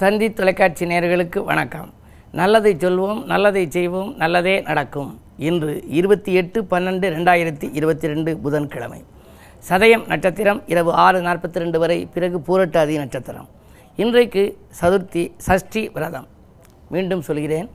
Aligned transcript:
தந்தி 0.00 0.26
தொலைக்காட்சி 0.32 0.84
நேயர்களுக்கு 0.90 1.44
வணக்கம். 1.44 1.88
நல்லதை 2.32 2.74
சொல்வோம் 2.74 3.24
நல்லதை 3.24 3.70
செய்வோம் 3.70 4.16
நல்லதே 4.16 4.60
நடக்கும். 4.60 5.20
இன்று 5.48 5.72
இருபத்தி 5.98 6.32
எட்டு 6.40 6.58
பன்னெண்டு 6.70 7.06
ரெண்டாயிரத்தி 7.16 7.66
இருபத்தி 7.72 8.06
ரெண்டு 8.12 8.36
புதன்கிழமை. 8.36 9.00
சதயம் 9.68 10.06
நட்சத்திரம் 10.06 10.62
இரவு 10.66 10.92
ஆறு 10.92 11.20
நாற்பத்தி 11.20 11.60
ரெண்டு 11.64 11.78
வரை 11.78 11.98
பிறகு 12.14 12.38
பூரட்டாதி 12.46 12.96
நட்சத்திரம். 12.96 13.48
இன்றைக்கு 13.96 14.44
சதுர்த்தி 14.80 15.30
சஷ்டி 15.36 15.88
விரதம். 15.88 16.26
மீண்டும் 16.90 17.20
சொல்கிறேன். 17.20 17.70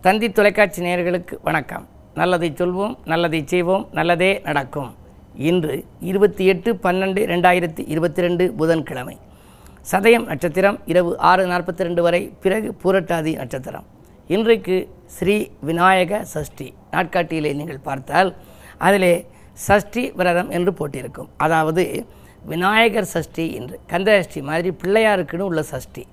தந்தி 0.00 0.30
தொலைக்காட்சி 0.30 0.82
நேயர்களுக்கு 0.82 1.36
வணக்கம். 1.42 1.88
நல்லதை 2.14 2.52
சொல்வோம் 2.52 2.94
நல்லதை 3.04 3.42
செய்வோம் 3.46 3.88
நல்லதே 3.92 4.40
நடக்கும். 4.44 4.94
இன்று 5.34 5.84
இருபத்தி 6.00 6.46
எட்டு 6.46 6.78
பன்னெண்டு 6.82 7.22
ரெண்டாயிரத்தி 7.34 7.84
இருபத்தி 7.86 8.20
ரெண்டு 8.20 8.52
புதன்கிழமை. 8.52 9.18
சதயம் 9.88 10.26
நட்சத்திரம் 10.30 10.78
இரவு 10.90 11.10
ஆறு 11.28 11.42
நாற்பத்தி 11.50 11.82
ரெண்டு 11.86 12.02
வரை 12.06 12.20
பிறகு 12.42 12.68
பூரட்டாதி 12.82 13.32
நட்சத்திரம். 13.40 13.86
இன்றைக்கு 14.34 14.76
ஸ்ரீ 15.14 15.36
விநாயக 15.68 16.20
சஷ்டி. 16.32 16.66
நாட்காட்டியிலே 16.94 17.52
நீங்கள் 17.60 17.80
பார்த்தால் 17.86 18.30
அதிலே 18.86 19.14
சஷ்டி 19.66 20.02
விரதம் 20.18 20.50
என்று 20.56 20.72
போட்டிருக்கும். 20.80 21.30
அதாவது 21.44 21.84
விநாயகர் 22.50 23.10
சஷ்டி 23.14 23.46
என்று 23.58 23.76
கந்தஷ்டி 23.92 24.42
மாதிரி 24.50 24.70
பிள்ளையாருக்குன்னு 24.82 25.48
உள்ள 25.50 25.62
சஷ்டி. 25.72 26.04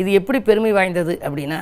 இது 0.00 0.10
எப்படி 0.18 0.38
பெருமை 0.48 0.72
வாய்ந்தது 0.76 1.16
அப்படின்னா 1.26 1.60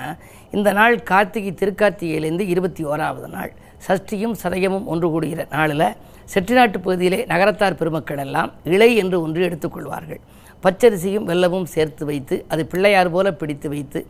இந்த 0.57 0.69
நாள் 0.81 0.95
கார்த்திகை 1.13 1.55
திருக்கார்த்திகையிலேருந்து 1.63 2.47
இருபத்தி 2.53 2.83
ஓராவது 2.93 3.29
நாள். 3.37 3.53
சஷ்டியும் 3.87 4.37
சதயமும் 4.43 4.87
ஒன்று 4.93 5.07
கூடுகிற 5.13 5.43
நாளில் 5.57 5.89
செட்டிநாட்டு 6.33 6.79
பகுதியிலே 6.85 7.19
நகரத்தார் 7.33 7.81
பெருமக்கள் 7.81 8.23
எல்லாம் 8.27 8.53
இலை 8.77 8.91
என்று 9.03 9.17
ஒன்று 9.25 9.41
எடுத்துக்கொள்வார்கள் 9.49 10.21
பச்சரிசியும் 10.65 11.27
வெல்லமும் 11.31 11.69
சேர்த்து 11.75 12.05
வைத்து 12.11 12.37
அது 12.53 12.63
பிள்ளையார் 12.73 13.15
போல 13.17 13.31
பிடித்து 13.41 13.69
வைத்து 13.75 14.01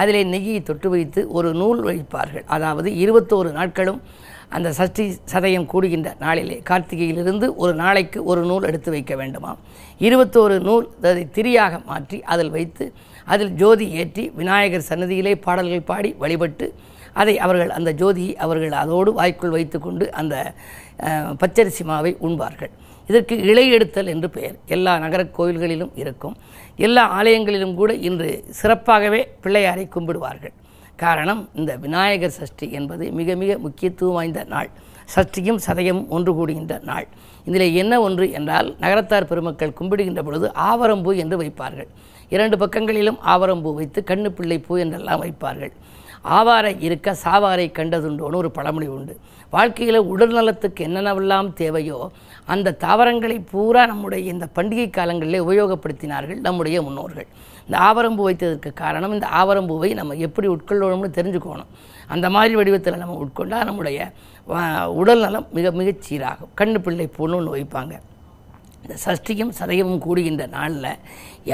அதிலே 0.00 0.22
நெய்யை 0.32 0.58
தொட்டு 0.68 0.88
வைத்து 0.94 1.20
ஒரு 1.36 1.48
நூல் 1.60 1.80
வைப்பார்கள். 1.88 2.44
அதாவது 2.56 2.88
இருபத்தோரு 3.04 3.50
நாட்களும் 3.60 4.00
அந்த 4.56 4.68
சஷ்டி 4.78 5.04
சதயம் 5.32 5.66
கூடுகின்ற 5.72 6.08
நாளிலே 6.24 6.56
கார்த்திகையிலிருந்து 6.68 7.46
ஒரு 7.62 7.72
நாளைக்கு 7.82 8.18
ஒரு 8.30 8.42
நூல் 8.50 8.66
எடுத்து 8.70 8.90
வைக்க 8.94 9.12
வேண்டுமாம். 9.20 9.58
இருபத்தோரு 10.06 10.56
நூல் 10.68 10.86
அதை 11.10 11.24
திரியாக 11.36 11.74
மாற்றி 11.90 12.18
அதில் 12.34 12.52
வைத்து 12.56 12.86
அதில் 13.32 13.52
ஜோதி 13.62 13.86
ஏற்றி 14.02 14.24
விநாயகர் 14.38 14.88
சன்னதியிலே 14.90 15.34
பாடல்கள் 15.46 15.88
பாடி 15.90 16.10
வழிபட்டு 16.22 16.68
அதை 17.20 17.34
அவர்கள் 17.44 17.72
அந்த 17.78 17.90
ஜோதியை 18.00 18.32
அவர்கள் 18.44 18.74
அதோடு 18.82 19.10
வாய்க்குள் 19.18 19.54
வைத்துக்கொண்டு 19.56 20.04
அந்த 20.20 20.34
பச்சரிசி 21.42 21.84
மாவை 21.90 22.12
உண்பார்கள். 22.26 22.72
இதற்கு 23.10 23.34
இலை 23.50 23.64
எடுத்தல் 23.76 24.10
என்று 24.14 24.28
பெயர். 24.36 24.56
எல்லா 24.76 24.92
நகர 25.04 25.22
கோயில்களிலும் 25.38 25.92
இருக்கும். 26.02 26.36
எல்லா 26.86 27.04
ஆலயங்களிலும் 27.18 27.74
கூட 27.80 27.92
இன்று 28.08 28.30
சிறப்பாகவே 28.60 29.20
பிள்ளையாரை 29.44 29.86
கும்பிடுவார்கள்? 29.96 30.54
காரணம் 31.02 31.42
இந்த 31.54 31.72
விநாயகர் 31.84 32.38
சஷ்டி 32.38 32.66
என்பது 32.78 33.04
மிக 33.18 33.34
மிக 33.42 33.52
முக்கியத்துவம் 33.58 34.16
வாய்ந்த 34.18 34.40
நாள். 34.54 34.70
சஷ்டியும் 35.14 35.60
சதயமும் 35.66 36.08
ஒன்று 36.16 36.32
கூடுகின்ற 36.38 36.74
நாள். 36.90 37.06
இதில் 37.48 37.76
என்ன 37.82 37.94
ஒன்று 38.06 38.26
என்றால் 38.38 38.68
நகரத்தார் 38.82 39.28
பெருமக்கள் 39.30 39.76
கும்பிடுகின்ற 39.78 40.22
பொழுது 40.22 40.48
ஆவரம்பூ 40.70 41.12
என்று 41.22 41.36
வைப்பார்கள். 41.42 41.88
இரண்டு 42.34 42.56
பக்கங்களிலும் 42.62 43.18
ஆவரம்பூ 43.32 43.70
வைத்து 43.78 44.00
கண்ணு 44.10 44.30
பிள்ளை 44.38 44.58
பூ 44.66 44.76
என்றெல்லாம் 44.84 45.22
வைப்பார்கள். 45.24 45.72
ஆவாரை 46.36 46.72
இருக்க 46.86 47.16
சாவாரை 47.24 47.66
கண்டதுண்டோன்னு 47.78 48.40
ஒரு 48.42 48.50
பழமொழி 48.58 48.88
உண்டு. 48.96 49.14
வாழ்க்கையில் 49.54 50.08
உடல் 50.12 50.34
நலத்துக்கு 50.38 50.80
என்னென்னவெல்லாம் 50.88 51.48
தேவையோ 51.60 52.00
அந்த 52.52 52.74
தாவரங்களை 52.84 53.36
பூரா 53.52 53.82
நம்முடைய 53.92 54.32
இந்த 54.34 54.46
பண்டிகை 54.56 54.86
காலங்களிலே 54.96 55.38
உபயோகப்படுத்தினார்கள் 55.46 56.40
நம்முடைய 56.46 56.78
முன்னோர்கள். 56.86 57.28
இந்த 57.66 57.76
ஆவரம்பூ 57.88 58.22
வைத்ததற்கு 58.28 58.70
காரணம் 58.82 59.14
இந்த 59.16 59.26
ஆவரம்பூவை 59.40 59.90
நம்ம 60.00 60.16
எப்படி 60.26 60.46
உட்கொள்ளணும்னு 60.54 61.10
தெரிஞ்சுக்கணும். 61.18 61.70
அந்த 62.14 62.26
மாதிரி 62.36 62.54
வடிவத்தில் 62.60 63.02
நம்ம 63.02 63.16
உட்கொண்டால் 63.24 63.68
நம்முடைய 63.68 63.98
உடல் 65.00 65.24
நலம் 65.24 65.48
மிக 65.56 65.70
மிகச் 65.80 66.04
சீராகும். 66.06 66.52
கண்ணு 66.60 66.78
பிள்ளை 66.86 67.06
பூன்னு 67.16 67.38
ஒன்று 67.40 67.56
வைப்பாங்க 67.56 67.94
இந்த 68.84 68.94
சஷ்டியும் 69.04 69.52
சதயமும் 69.58 70.02
கூடுகின்ற 70.04 70.44
நாளில் 70.56 70.92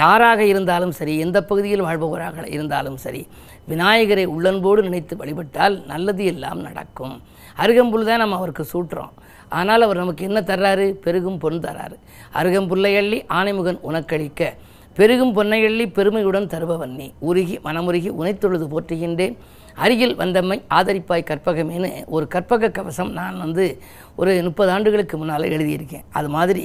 யாராக 0.00 0.40
இருந்தாலும் 0.52 0.94
சரி 0.98 1.14
எந்த 1.24 1.38
பகுதியில் 1.50 1.86
வாழ்பவராக 1.86 2.44
இருந்தாலும் 2.56 2.98
சரி 3.04 3.22
விநாயகரை 3.70 4.24
உள்ளன்போடு 4.34 4.82
நினைத்து 4.88 5.14
வழிபட்டால் 5.22 5.76
நல்லது 5.92 6.24
எல்லாம் 6.32 6.60
நடக்கும். 6.68 7.16
அருகம்புல் 7.62 8.08
தான் 8.10 8.22
நம்ம 8.22 8.36
அவருக்கு 8.40 8.64
சூட்டுறோம். 8.72 9.12
ஆனால் 9.58 9.84
அவர் 9.86 10.02
நமக்கு 10.02 10.22
என்ன 10.28 10.40
தர்றாரு? 10.50 10.86
பெருகும் 11.04 11.40
பொன் 11.42 11.64
தர்றாரு 11.66 11.96
அருகம்புல்லை 12.38 12.92
அள்ளி 13.00 13.18
ஆனைமுகன் 13.38 13.82
உனக்களிக்க. 13.88 14.50
பெருகும் 14.96 15.32
பொன்னை 15.36 15.58
அள்ளி 15.68 15.84
பெருமையுடன் 15.96 16.50
தருபவன் 16.52 16.94
நீ. 16.98 17.06
உருகி 17.28 17.56
மனமுருகி 17.66 18.10
உனைத்தொழுது 18.20 18.66
போற்றுகின்றேன். 18.72 19.34
அருகில் 19.84 20.14
வந்தம்மை 20.20 20.56
ஆதரிப்பாய் 20.76 21.26
கற்பகமேன்னு 21.30 21.90
ஒரு 22.16 22.26
கற்பக 22.34 22.70
கவசம் 22.76 23.10
நான் 23.18 23.40
வந்து 23.44 23.64
ஒரு 24.20 24.30
முப்பது 24.46 24.70
ஆண்டுகளுக்கு 24.74 25.16
முன்னால் 25.20 25.50
எழுதியிருக்கேன். 25.56 26.04
அது 26.18 26.28
மாதிரி 26.36 26.64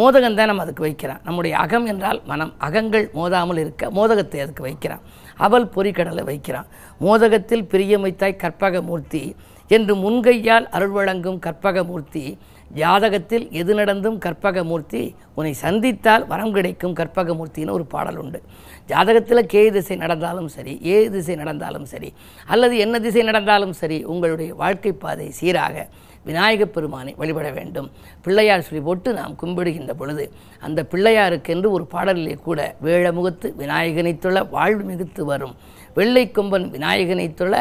மோதகம் 0.00 0.38
தான் 0.38 0.50
நம்ம 0.50 0.64
அதுக்கு 0.66 0.86
வைக்கிறான். 0.86 1.20
நம்முடைய 1.26 1.54
அகம் 1.64 1.88
என்றால் 1.92 2.20
மனம். 2.30 2.52
அகங்கள் 2.68 3.06
மோதாமல் 3.18 3.60
இருக்க 3.64 3.90
மோதகத்தை 3.98 4.40
அதுக்கு 4.44 4.64
வைக்கிறான். 4.68 5.02
அவல் 5.46 5.68
பொறிக்கடலை 5.76 6.24
வைக்கிறான். 6.30 6.70
மோதகத்தில் 7.06 7.66
பிரியமைத்தாய் 7.74 8.40
கற்பகமூர்த்தி 8.44 9.22
என்று 9.68 9.94
முன்கையால் 9.94 10.68
அருள் 10.68 10.88
வழங்கும் 10.88 11.38
கற்பகமூர்த்தி 11.38 12.38
ஜாதகத்தில் 12.74 13.50
எது 13.50 13.74
நடந்தும் 13.74 14.18
கற்பகமூர்த்தி 14.18 15.14
உன்னை 15.34 15.54
சந்தித்தால் 15.62 16.26
வரம் 16.26 16.52
கிடைக்கும் 16.52 16.94
கற்பகமூர்த்தின்னு 16.94 17.70
ஒரு 17.70 17.86
பாடல் 17.86 18.16
உண்டு. 18.16 18.42
ஜாதகத்தில் 18.88 19.40
கே 19.40 19.70
திசை 19.70 19.96
நடந்தாலும் 19.96 20.48
சரி 20.48 20.80
ஏ 20.84 21.10
திசை 21.10 21.34
நடந்தாலும் 21.34 21.84
சரி 21.84 22.12
அல்லது 22.46 22.76
என்ன 22.76 23.00
திசை 23.00 23.22
நடந்தாலும் 23.22 23.72
சரி 23.72 24.04
உங்களுடைய 24.04 24.54
வாழ்க்கை 24.54 24.92
பாதை 24.92 25.30
சீராக 25.30 25.86
விநாயகப் 26.24 26.74
பெருமானை 26.74 27.14
வழிபட 27.16 27.50
வேண்டும். 27.50 27.90
பிள்ளையார் 28.22 28.62
சொல்லி 28.62 28.84
போட்டு 28.84 29.12
நாம் 29.12 29.36
கும்பிடுகின்ற 29.42 29.90
பொழுது 29.92 30.32
அந்த 30.60 30.86
பிள்ளையாருக்கென்று 30.90 31.70
ஒரு 31.70 31.86
பாடலிலே 31.92 32.36
கூட 32.36 32.74
வேழமுகத்து 32.84 33.52
விநாயகனைத்துள்ள 33.58 34.50
வாழ்வு 34.50 34.82
மிகுத்து 34.82 35.24
வரும். 35.24 35.54
வெள்ளை 35.96 36.24
கொம்பன் 36.28 36.66
விநாயகனை 36.68 37.34
தொழ 37.34 37.54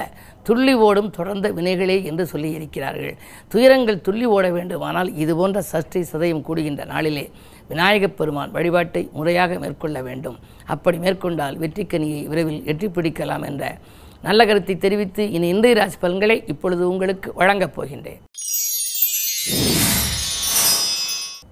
துள்ளி 0.43 0.73
ஓடும் 0.73 1.09
தொடர்ந்த 1.09 1.47
வினைகளே 1.51 2.03
என்று 2.03 2.23
சொல்லியிருக்கிறார்கள். 2.31 3.15
துயரங்கள் 3.47 4.01
துள்ளி 4.01 4.25
ஓட 4.25 4.49
வேண்டுமானால் 4.49 5.09
இது 5.15 5.35
போன்ற 5.35 5.61
சஷ்டி 5.61 6.01
சதயம் 6.11 6.43
கூடுகின்ற 6.47 6.85
நாளிலே 6.85 7.31
விநாயகப் 7.67 8.17
பெருமான் 8.17 8.51
வழிபாட்டை 8.51 9.09
முறையாக 9.13 9.59
மேற்கொள்ள 9.59 10.01
வேண்டும். 10.01 10.37
அப்படி 10.65 10.97
மேற்கொண்டால் 10.97 11.59
வெற்றிக்கனியை 11.59 12.21
விரைவில் 12.25 12.65
எட்டி 12.65 12.87
பிடிக்கலாம் 12.87 13.45
என்ற 13.45 13.77
நல்ல 14.21 14.45
கருத்தை 14.45 14.77
தெரிவித்து 14.77 15.31
இனி 15.31 15.47
இன்றைய 15.47 15.77
ராசி 15.79 15.97
பலன்களை 15.99 16.43
இப்பொழுது 16.47 16.89
உங்களுக்கு 16.89 17.31
வழங்கப் 17.33 17.75
போகின்றேன். 17.77 18.21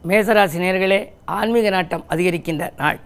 மேசராசி 0.07 0.59
நேர்களே 0.65 1.01
ஆன்மீக 1.25 1.69
நாட்டம் 1.69 2.05
அதிகரிக்கின்ற 2.09 2.69
நாள். 2.77 2.99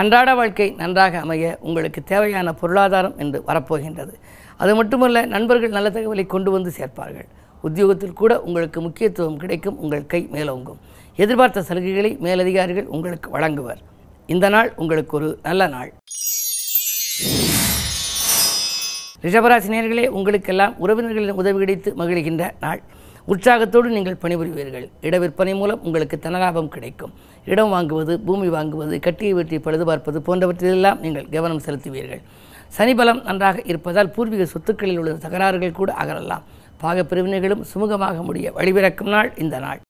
அன்றாட 0.00 0.34
வாழ்க்கை 0.34 0.66
நன்றாக 0.70 1.18
அமைய 1.18 1.58
உங்களுக்கு 1.60 2.00
தேவையான 2.02 2.52
பொருளாதாரம் 2.52 3.18
என்று 3.18 3.38
வரப்போகின்றது. 3.46 4.14
அது 4.56 4.72
மட்டுமல்ல 4.74 5.26
நண்பர்கள் 5.34 5.76
நல்ல 5.76 5.88
தகவலை 5.90 6.26
கொண்டு 6.26 6.50
வந்து 6.50 6.70
சேர்ப்பார்கள். 6.78 7.28
உத்தியோகத்தில் 7.62 8.18
கூட 8.20 8.32
உங்களுக்கு 8.40 8.80
முக்கியத்துவம் 8.80 9.36
கிடைக்கும் 9.36 9.78
உங்கள் 9.78 10.06
கை 10.06 10.28
மேலோங்கும். 10.32 10.80
எதிர்பார்த்த 11.16 11.64
சலுகைகளை 11.68 12.10
மேலதிகாரிகள் 12.18 12.90
உங்களுக்கு 12.96 13.28
வழங்குவர். 13.38 13.80
இந்த 14.26 14.48
நாள் 14.48 14.72
உங்களுக்கு 14.76 15.16
ஒரு 15.16 15.38
நல்ல 15.42 15.66
நாள். 15.66 15.90
ரிஷபராசினியர்களே 19.22 20.06
உங்களுக்கெல்லாம் 20.18 20.74
உறவினர்களின் 20.78 21.40
உதவி 21.42 21.58
கிடைத்து 21.58 21.90
மகிழ்கின்ற 21.98 22.50
நாள். 22.60 22.82
உற்சாகத்தோடு 23.26 23.88
நீங்கள் 23.88 24.18
பணிபுரிவீர்கள். 24.22 24.90
இட 25.00 25.18
விற்பனை 25.18 25.54
மூலம் 25.54 25.82
உங்களுக்கு 25.82 26.18
தனலாபம் 26.22 26.68
கிடைக்கும். 26.68 27.12
இடம் 27.44 27.72
வாங்குவது 27.72 28.16
பூமி 28.16 28.48
வாங்குவது 28.48 29.00
கட்டியை 29.00 29.32
வெட்டி 29.32 29.58
பழுது 29.58 29.84
பார்ப்பது 29.84 30.20
போன்றவற்றிலெல்லாம் 30.20 30.98
நீங்கள் 30.98 31.28
கவனம் 31.28 31.60
செலுத்துவீர்கள். 31.60 32.22
சனிபலம் 32.78 33.22
நன்றாக 33.22 33.62
இருப்பதால் 33.64 34.10
பூர்வீக 34.10 34.44
சொத்துக்களில் 34.44 34.98
உள்ள 34.98 35.12
தகராறுகள் 35.12 35.72
கூட 35.72 35.94
அகலலாம் 36.02 36.42
பாகப் 36.82 37.08
பிரிவினைகளும் 37.08 37.64
சுமூகமாக 37.74 38.22
முடிய 38.22 38.52
வழிபிறக்கும் 38.52 39.08
நாள் 39.08 39.32
இந்த 39.36 39.58
நாள். 39.58 39.80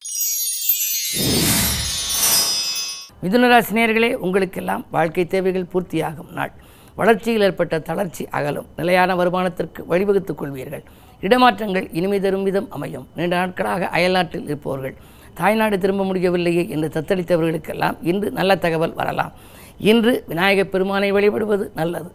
மிதுனராசினியர்களே 3.23 4.15
உங்களுக்கெல்லாம் 4.15 4.87
வாழ்க்கை 4.91 5.27
தேவைகள் 5.27 5.67
பூர்த்தியாகும் 5.73 6.33
நாள். 6.33 6.53
வளர்ச்சியில் 6.95 7.41
ஏற்பட்ட 7.41 7.79
தளர்ச்சி 7.79 8.29
அகலும். 8.31 8.67
நிலையான 8.77 9.15
வருமானத்திற்கு 9.15 9.85
வழிவகுத்துக் 9.91 10.39
கொள்வீர்கள். 10.39 10.83
இடமாற்றங்கள் 11.21 11.89
இனிமை 11.93 12.21
தரும் 12.21 12.43
விதம் 12.43 12.71
அமையும். 12.71 13.09
நீண்ட 13.17 13.37
நாட்களாக 13.37 13.89
அயல்நாட்டில் 13.89 14.45
இருப்பவர்கள் 14.45 14.97
தாய்நாடு 15.35 15.79
திரும்ப 15.79 16.05
முடியவில்லையே 16.05 16.69
என்று 16.69 16.89
தத்தளித்தவர்களுக்கெல்லாம் 16.89 17.97
இன்று 18.03 18.31
நல்ல 18.31 18.57
தகவல் 18.57 18.95
வரலாம். 18.95 19.33
இன்று 19.79 20.25
விநாயகப் 20.27 20.73
பெருமானை 20.73 21.13
வழிபடுவது 21.13 21.71
நல்லது. 21.75 22.11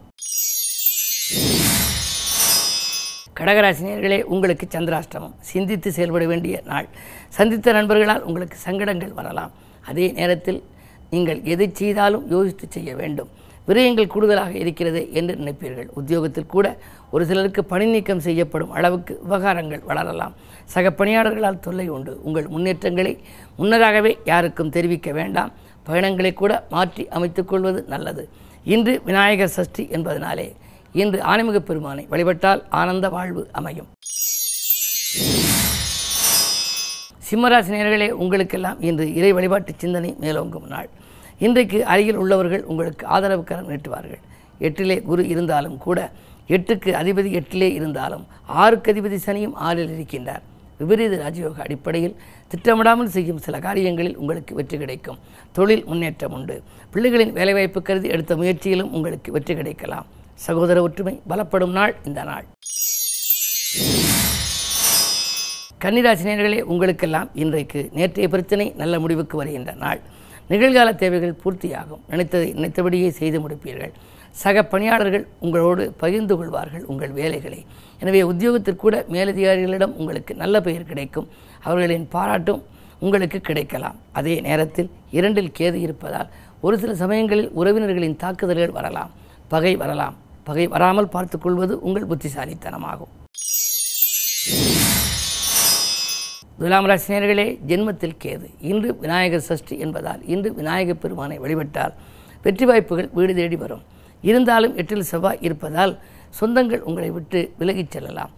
கடகராசினியர்களே 3.39 4.21
உங்களுக்கு 4.21 4.67
சந்திராஷ்டமம். 4.71 5.33
சிந்தித்து 5.39 5.91
செயல்பட 5.91 6.25
வேண்டிய 6.25 6.61
நாள். 6.65 6.87
சந்தித்த 7.29 7.71
நண்பர்களால் 7.71 8.23
உங்களுக்கு 8.23 8.57
சங்கடங்கள் 8.57 9.13
வரலாம். 9.13 9.51
அதே 9.87 10.11
நேரத்தில் 10.11 10.63
நீங்கள் 11.09 11.41
எதை 11.43 11.69
செய்தாலும் 11.73 12.29
யோசித்து 12.29 12.67
செய்ய 12.69 12.95
வேண்டும். 12.95 13.29
விரயங்கள் 13.69 14.11
கூடுதலாக 14.13 14.53
இருக்கிறது 14.63 15.01
என்று 15.19 15.33
நினைப்பீர்கள். 15.41 15.89
உத்தியோகத்தில் 15.99 16.51
கூட 16.55 16.67
ஒரு 17.13 17.23
சிலருக்கு 17.29 17.61
பணி 17.71 17.85
நீக்கம் 17.93 18.23
செய்யப்படும் 18.27 18.71
அளவுக்கு 18.77 19.13
விவகாரங்கள் 19.23 19.83
வளரலாம். 19.89 20.33
சக 20.73 20.91
பணியாளர்களால் 20.99 21.63
தொல்லை 21.65 21.87
உண்டு. 21.95 22.13
உங்கள் 22.27 22.47
முன்னேற்றங்களை 22.53 23.13
முன்னதாகவே 23.59 24.11
யாருக்கும் 24.31 24.73
தெரிவிக்க 24.77 25.11
வேண்டாம். 25.19 25.51
பயணங்களை 25.87 26.31
கூட 26.41 26.53
மாற்றி 26.75 27.03
அமைத்துக் 27.17 27.49
கொள்வது 27.51 27.79
நல்லது. 27.93 28.23
இன்று 28.75 28.93
விநாயகர் 29.05 29.55
சஷ்டி 29.57 29.83
என்பதனாலே 29.97 30.47
இன்று 31.01 31.19
ஆன்மீக 31.31 31.59
பெருமானை 31.69 32.03
வழிபட்டால் 32.11 32.61
ஆனந்த 32.79 33.07
வாழ்வு 33.15 33.43
அமையும். 33.59 33.89
சிம்மராசினியர்களே 37.29 38.09
உங்களுக்கெல்லாம் 38.23 38.79
இன்று 38.89 39.05
இறை 39.19 39.31
வழிபாட்டு 39.37 39.73
சிந்தனை 39.77 40.11
மேலோங்கும் 40.23 40.67
நாள். 40.73 40.89
இன்றைக்கு 41.45 41.79
அருகில் 41.91 42.19
உள்ளவர்கள் 42.21 42.63
உங்களுக்கு 42.71 43.03
ஆதரவு 43.15 43.43
கரம் 43.49 43.69
நீட்டுவார்கள். 43.71 44.21
எட்டிலே 44.67 44.97
குரு 45.09 45.23
இருந்தாலும் 45.33 45.77
கூட 45.85 45.99
எட்டுக்கு 46.55 46.89
அதிபதி 47.01 47.29
எட்டிலே 47.39 47.69
இருந்தாலும் 47.77 48.23
ஆறுக்கு 48.63 48.91
அதிபதி 48.93 49.17
சனியும் 49.27 49.55
ஆறில் 49.67 49.93
இருக்கின்றார். 49.95 50.43
விபரீத 50.79 51.15
ராஜயோக 51.23 51.57
அடிப்படையில் 51.65 52.17
திட்டமிடாமல் 52.51 53.13
செய்யும் 53.15 53.41
சில 53.45 53.55
காரியங்களில் 53.67 54.17
உங்களுக்கு 54.21 54.53
வெற்றி 54.59 54.77
கிடைக்கும். 54.83 55.19
தொழில் 55.57 55.85
முன்னேற்றம் 55.89 56.35
உண்டு. 56.37 56.55
பிள்ளைகளின் 56.93 57.33
வேலைவாய்ப்பு 57.39 57.81
கருதி 57.89 58.09
எடுத்த 58.15 58.35
முயற்சியிலும் 58.41 58.93
உங்களுக்கு 58.97 59.31
வெற்றி 59.37 59.55
கிடைக்கலாம். 59.59 60.07
சகோதர 60.47 60.77
ஒற்றுமை 60.87 61.15
பலப்படும் 61.31 61.75
நாள் 61.79 61.95
இந்த 62.09 62.21
நாள். 62.31 62.45
கன்னிராசினியர்களே 65.83 66.61
உங்களுக்கெல்லாம் 66.71 67.29
இன்றைக்கு 67.43 67.81
நேற்றைய 67.97 68.27
பிரச்சனை 68.35 68.65
நல்ல 68.81 68.95
முடிவுக்கு 69.03 69.35
வருகின்ற 69.41 69.73
நாள். 69.83 70.01
நிகழ்கால 70.49 70.95
தேவைகள் 70.95 71.39
பூர்த்தியாகும். 71.43 72.01
நினைத்ததை 72.11 72.47
நினைத்தபடியே 72.53 73.09
செய்து 73.09 73.37
முடிப்பீர்கள். 73.43 73.93
சக 74.41 74.63
பணியாளர்கள் 74.63 75.27
உங்களோடு 75.39 75.83
பகிர்ந்து 76.01 76.37
கொள்வார்கள் 76.37 76.83
உங்கள் 76.91 77.13
வேலைகளை. 77.19 77.65
எனவே 77.99 78.21
உத்தியோகத்திற்கூட 78.23 78.95
மேலதிகாரிகளிடம் 79.15 79.95
உங்களுக்கு 79.99 80.35
நல்ல 80.35 80.61
பெயர் 80.61 80.89
கிடைக்கும். 80.91 81.27
அவர்களின் 81.63 82.07
பாராட்டும் 82.15 82.63
உங்களுக்கு 82.99 83.39
கிடைக்கலாம். 83.41 83.97
அதே 84.11 84.35
நேரத்தில் 84.47 84.89
இரண்டில் 85.11 85.55
கேது 85.59 85.79
இருப்பதால் 85.85 86.29
ஒரு 86.61 86.77
சில 86.79 86.95
சமயங்களில் 86.95 87.51
உறவினர்களின் 87.59 88.19
தாக்குதல்கள் 88.23 88.75
வரலாம். 88.79 89.11
பகை 89.47 89.75
வரலாம். 89.75 90.17
பகை 90.43 90.67
வராமல் 90.67 91.13
பார்த்துக்கொள்வது 91.15 91.79
உங்கள் 91.79 92.09
புத்திசாலித்தனமாகும். 92.11 93.13
துலாம் 96.59 96.87
ராசினியர்களே 96.91 97.45
ஜென்மத்தில் 97.67 98.15
கேது. 98.23 98.47
இன்று 98.69 98.89
விநாயகர் 99.01 99.45
சஷ்டி 99.49 99.75
என்பதால் 99.85 100.21
இன்று 100.33 100.49
விநாயகர் 100.53 100.99
பெருமானை 101.03 101.37
வழிபட்டால் 101.43 101.93
வெற்றி 102.43 102.65
வாய்ப்புகள் 102.69 103.09
வீடு 103.17 103.33
தேடி 103.37 103.55
வரும். 103.55 103.83
இருந்தாலும் 104.29 104.75
எட்டில் 104.81 105.07
செவ்வாய் 105.11 105.39
இருப்பதால் 105.47 105.93
சொந்தங்கள் 106.39 106.83
உங்களை 106.89 107.09
விட்டு 107.17 107.39
விலகிச் 107.59 107.93
செல்லலாம். 107.95 108.31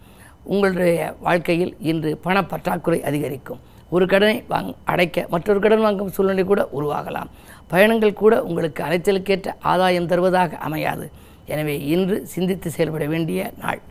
உங்களுடைய 0.52 1.00
வாழ்க்கையில் 1.26 1.74
இன்று 1.90 2.12
பண 2.26 2.36
பற்றாக்குறை 2.52 3.00
அதிகரிக்கும். 3.08 3.60
ஒரு 3.94 4.06
கடனை 4.12 4.36
வாங் 4.52 4.70
அடைக்க 4.92 5.26
மற்றொரு 5.34 5.60
கடன் 5.60 5.84
வாங்கும் 5.86 6.14
சூழ்நிலை 6.16 6.44
கூட 6.44 6.62
உருவாகலாம். 6.78 7.32
பயணங்கள் 7.72 8.20
கூட 8.22 8.34
உங்களுக்கு 8.50 8.82
அலைச்சலுக்கேற்ற 8.88 9.50
ஆதாயம் 9.72 10.10
தருவதாக 10.12 10.56
அமையாது. 10.68 11.08
எனவே 11.46 11.76
இன்று 11.94 12.18
சிந்தித்து 12.34 12.70
செயல்பட 12.70 13.06
வேண்டிய 13.06 13.50
நாள். 13.64 13.82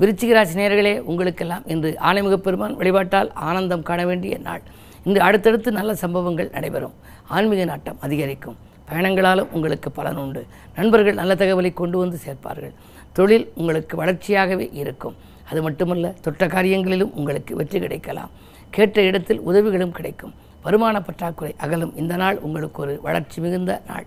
விருச்சிகராசி 0.00 0.54
நேர்களே 0.54 0.98
உங்களுக்கெல்லாம் 0.98 1.62
இன்று 1.66 1.96
ஆணைமுக 2.00 2.36
பெருமான் 2.36 2.76
வழிபாட்டால் 2.76 3.32
ஆனந்தம் 3.32 3.82
காண 3.82 4.06
வேண்டிய 4.06 4.38
நாள். 4.38 4.62
இன்று 5.04 5.20
அடுத்தடுத்து 5.20 5.72
நல்ல 5.72 5.94
சம்பவங்கள் 5.94 6.50
நடைபெறும். 6.50 6.94
ஆன்மீக 7.28 7.64
நாட்டம் 7.64 7.96
அதிகரிக்கும். 8.00 8.56
பயணங்களாலும் 8.90 9.48
உங்களுக்கு 9.50 9.90
பலன் 9.90 10.16
உண்டு. 10.16 10.46
நண்பர்கள் 10.76 11.14
நல்ல 11.14 11.34
தகவலை 11.34 11.72
கொண்டு 11.72 11.98
வந்து 11.98 12.18
சேர்ப்பார்கள். 12.26 12.74
தொழில் 13.12 13.52
உங்களுக்கு 13.54 14.04
வளர்ச்சியாகவே 14.04 14.68
இருக்கும். 14.72 15.16
அது 15.50 15.62
மட்டுமல்ல 15.62 16.14
தொட்ட 16.20 16.46
காரியங்களிலும் 16.46 17.12
உங்களுக்கு 17.14 17.56
வெற்றி 17.56 17.80
கிடைக்கலாம். 17.80 18.30
கேட்ட 18.70 19.02
இடத்தில் 19.02 19.40
உதவிகளும் 19.40 19.92
கிடைக்கும். 19.92 20.34
வருமான 20.62 21.02
பற்றாக்குறை 21.02 21.54
அகலும். 21.58 21.96
இந்த 21.96 22.16
நாள் 22.16 22.38
உங்களுக்கு 22.38 22.82
ஒரு 22.82 22.98
வளர்ச்சி 23.02 23.40
மிகுந்த 23.40 23.82
நாள். 23.86 24.06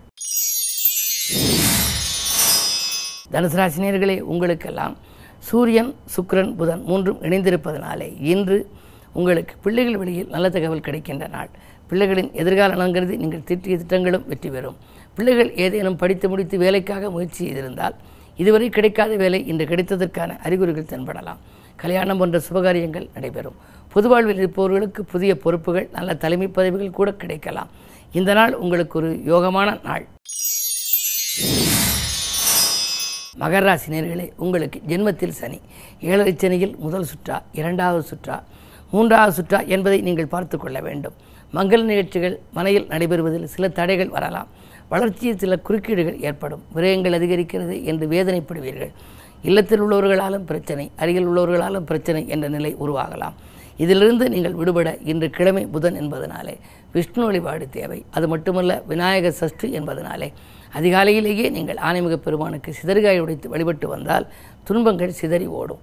தனுசு 3.32 3.58
ராசினியர்களே 3.60 4.20
உங்களுக்கெல்லாம் 4.20 4.96
சூரியன் 5.48 5.90
சுக்ரன் 6.14 6.52
புதன் 6.58 6.82
மூன்றும் 6.88 7.20
இணைந்திருப்பதனாலே 7.26 8.08
இன்று 8.32 8.58
உங்களுக்கு 9.12 9.54
பிள்ளைகள் 9.64 9.96
வழியில் 9.96 10.28
நல்ல 10.34 10.46
தகவல் 10.48 10.84
கிடைக்கின்ற 10.86 11.26
நாள். 11.26 11.50
பிள்ளைகளின் 11.88 12.30
எதிர்கால 12.40 12.74
நலங்கிறது 12.74 13.14
நீங்கள் 13.22 13.42
திட்டிய 13.48 13.74
திட்டங்களும் 13.80 14.26
வெற்றி 14.30 14.50
பெறும். 14.50 14.76
பிள்ளைகள் 15.16 15.50
ஏதேனும் 15.64 15.98
படித்து 16.02 16.28
முடித்து 16.28 16.58
வேலைக்காக 16.58 17.10
முயற்சி 17.10 17.40
செய்திருந்தால் 17.44 17.96
இதுவரை 18.42 18.68
கிடைக்காத 18.68 19.16
வேலை 19.16 19.40
இன்று 19.46 19.64
கிடைத்ததற்கான 19.64 20.30
அறிகுறிகள் 20.46 20.90
தென்படலாம். 20.92 21.40
கல்யாணம் 21.82 22.18
போன்ற 22.18 22.40
சுபகாரியங்கள் 22.48 23.08
நடைபெறும். 23.14 23.58
பொது 23.92 24.08
வாழ்வில் 24.08 24.40
இருப்பவர்களுக்கு 24.42 25.04
புதிய 25.04 25.32
பொறுப்புகள் 25.44 25.88
நல்ல 25.92 26.14
தலைமை 26.14 26.48
பதவிகள் 26.48 26.98
கூட 27.00 27.10
கிடைக்கலாம். 27.22 27.72
இந்த 28.18 28.32
நாள் 28.38 28.54
உங்களுக்கு 28.54 28.96
ஒரு 29.00 29.10
யோகமான 29.32 29.68
நாள். 29.88 30.04
மகர 33.42 33.78
நேர்களே 33.92 34.30
உங்களுக்கு 34.36 34.80
ஜென்மத்தில் 34.88 35.38
சனி. 35.40 35.60
ஏழரை 36.00 36.34
சனியில் 36.42 36.74
முதல் 36.76 37.06
சுற்றா 37.12 37.36
இரண்டாவது 37.52 38.02
சுற்றா 38.10 38.36
மூன்றாவது 38.90 39.32
சுற்றா 39.38 39.66
என்பதை 39.66 40.00
நீங்கள் 40.00 40.26
பார்த்து 40.26 40.58
கொள்ள 40.58 40.80
வேண்டும். 40.80 41.12
மங்கள 41.54 41.80
நிகழ்ச்சிகள் 41.82 42.40
மனையில் 42.52 42.86
நடைபெறுவதில் 42.86 43.44
சில 43.44 43.68
தடைகள் 43.68 44.08
வரலாம். 44.08 44.48
வளர்ச்சியில் 44.88 45.38
சில 45.38 45.56
குறுக்கீடுகள் 45.56 46.20
ஏற்படும். 46.20 46.62
விரயங்கள் 46.74 47.16
அதிகரிக்கிறது 47.18 47.84
என்று 47.84 48.06
வேதனைப்படுவீர்கள். 48.06 48.92
இல்லத்தில் 49.42 49.82
உள்ளவர்களாலும் 49.82 50.46
பிரச்சனை 50.50 50.90
அருகில் 50.96 51.28
உள்ளவர்களாலும் 51.28 51.88
பிரச்சனை 51.90 52.28
என்ற 52.28 52.48
நிலை 52.48 52.76
உருவாகலாம். 52.80 53.36
இதிலிருந்து 53.76 54.28
நீங்கள் 54.28 54.52
விடுபட 54.52 54.96
இன்று 55.04 55.30
கிழமை 55.30 55.66
புதன் 55.66 56.00
என்பதனாலே 56.00 56.54
விஷ்ணு 56.92 57.24
வழிபாடு 57.24 57.68
தேவை. 57.68 58.04
அது 58.10 58.28
மட்டுமல்ல 58.28 58.82
விநாயகர் 58.86 59.38
சஷ்டி 59.42 59.68
என்பதனாலே. 59.78 60.32
அதிகாலையிலேயே 60.78 61.50
நீங்கள் 61.50 61.80
ஆனைமுக 61.88 62.16
பெருமானுக்கு 62.16 62.74
சிதறுகாய் 62.82 63.18
உடைத்து 63.18 63.48
வழிபட்டு 63.48 63.88
வந்தால் 63.88 64.26
துன்பங்கள் 64.64 65.18
சிதறி 65.20 65.46
ஓடும். 65.46 65.82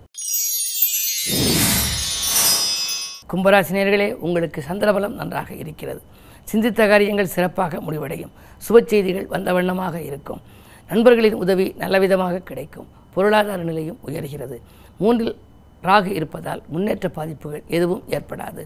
கும்பராசினியர்களே 3.32 4.08
உங்களுக்கு 4.14 4.64
சந்திரபலம் 4.70 5.18
நன்றாக 5.22 5.54
இருக்கிறது. 5.54 6.02
சிந்தித்த 6.44 6.88
காரியங்கள் 6.88 7.34
சிறப்பாக 7.36 7.81
முடிவடையும். 7.81 8.31
சுப 8.68 8.81
செய்திகள் 8.86 9.28
வந்த 9.28 9.54
வண்ணமாக 9.54 10.02
இருக்கும். 10.02 10.42
நண்பர்களின் 10.90 11.34
உதவி 11.34 11.76
நல்லவிதமாக 11.78 12.44
கிடைக்கும். 12.50 12.88
பொருளாதார 13.14 13.64
நிலையும் 13.64 14.00
உயர்கிறது. 14.08 14.58
மூன்றில் 14.98 15.36
ராகு 15.84 16.12
இருப்பதால் 16.19 16.62
முன்னேற்ற 16.68 17.10
பாதிப்புகள் 17.10 17.64
எதுவும் 17.68 18.04
ஏற்படாது. 18.10 18.64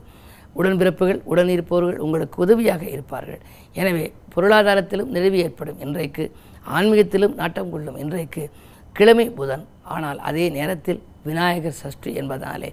உடன்பிறப்புகள் 0.59 1.19
உடனிருப்பவர்கள் 1.31 2.01
உங்களுக்கு 2.05 2.37
உதவியாக 2.45 2.83
இருப்பார்கள். 2.95 3.41
எனவே 3.81 4.05
பொருளாதாரத்திலும் 4.33 5.13
நிறைவு 5.15 5.37
ஏற்படும் 5.45 5.79
இன்றைக்கு 5.85 6.25
ஆன்மீகத்திலும் 6.75 7.37
நாட்டம் 7.41 7.71
கொள்ளும் 7.73 7.97
இன்றைக்கு 8.03 8.43
கிழமை 8.97 9.27
புதன். 9.39 9.63
ஆனால் 9.95 10.19
அதே 10.29 10.45
நேரத்தில் 10.57 10.99
விநாயகர் 11.29 11.79
சஷ்டி 11.83 12.11
என்பதனாலே 12.21 12.69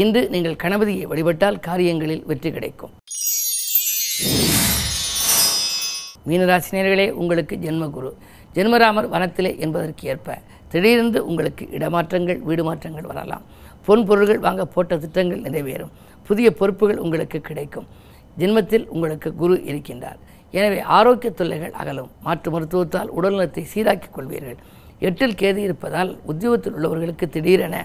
இன்று 0.00 0.22
நீங்கள் 0.34 0.60
கணபதியை 0.62 1.04
வழிபட்டால் 1.12 1.60
காரியங்களில் 1.68 2.24
வெற்றி 2.30 2.50
கிடைக்கும். 2.56 2.92
மீனராசினியர்களே 6.28 7.06
உங்களுக்கு 7.20 7.54
ஜென்மகுரு. 7.64 8.10
ஜென்மராமர் 8.56 9.08
வனத்திலே 9.14 9.52
என்பதற்கு 9.64 10.04
ஏற்ப 10.12 10.38
திடீரென்று 10.72 11.20
உங்களுக்கு 11.28 11.64
இடமாற்றங்கள் 11.76 12.40
வீடு 12.48 12.62
மாற்றங்கள் 12.68 13.08
வரலாம். 13.10 13.44
பொன் 13.86 14.04
பொருள்கள் 14.08 14.44
வாங்க 14.46 14.62
போட்ட 14.74 14.96
திட்டங்கள் 15.04 15.44
நிறைவேறும். 15.46 15.92
புதிய 16.28 16.48
பொறுப்புகள் 16.60 17.02
உங்களுக்கு 17.04 17.38
கிடைக்கும். 17.48 17.86
ஜென்மத்தில் 18.40 18.86
உங்களுக்கு 18.94 19.28
குரு 19.42 19.54
இருக்கின்றார். 19.70 20.18
எனவே 20.58 20.80
ஆரோக்கிய 20.96 21.30
தொல்லைகள் 21.38 21.74
அகலும். 21.80 22.10
மாற்று 22.26 22.48
மருத்துவத்தால் 22.54 23.10
உடல்நலத்தை 23.18 23.64
சீராக்கிக் 23.72 24.14
கொள்வீர்கள். 24.16 24.58
எட்டில் 25.08 25.38
கேது 25.40 25.60
இருப்பதால் 25.66 26.10
உத்தியோகத்தில் 26.30 26.76
உள்ளவர்களுக்கு 26.76 27.26
திடீரென 27.34 27.76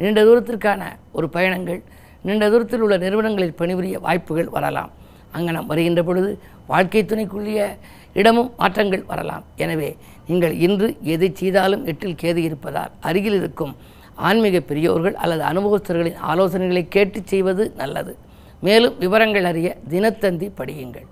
நீண்ட 0.00 0.20
தூரத்திற்கான 0.26 0.82
ஒரு 1.18 1.26
பயணங்கள் 1.36 1.80
நீண்ட 2.26 2.44
தூரத்தில் 2.52 2.82
உள்ள 2.84 2.96
நிறுவனங்களில் 3.04 3.58
பணிபுரிய 3.60 3.98
வாய்ப்புகள் 4.06 4.50
வரலாம். 4.56 4.90
அங்கனம் 5.36 5.68
வருகின்ற 5.70 6.00
பொழுது 6.08 6.30
வாழ்க்கை 6.70 7.02
துணைக்குரிய 7.10 7.60
இடமும் 8.20 8.50
மாற்றங்கள் 8.60 9.04
வரலாம். 9.10 9.44
எனவே 9.64 9.90
நீங்கள் 10.28 10.54
இன்று 10.66 10.88
எதை 11.14 11.28
செய்தாலும் 11.40 11.84
எட்டில் 11.90 12.20
கேது 12.22 12.40
இருப்பதால் 12.48 12.92
அருகில் 13.08 13.38
இருக்கும் 13.40 13.72
ஆன்மீக 14.14 14.60
பெரியோர்கள் 14.60 15.14
அல்லது 15.14 15.42
அனுபவஸ்தர்களின் 15.42 16.18
ஆலோசனைகளை 16.28 16.88
கேட்டு 16.88 17.20
செய்வது 17.24 17.72
நல்லது. 17.76 18.16
மேலும் 18.60 18.98
விவரங்கள் 18.98 19.44
அறிய 19.44 19.76
தினத்தந்தி 19.90 20.50
படியுங்கள். 20.58 21.06